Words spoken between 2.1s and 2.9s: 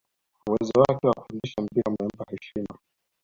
heshima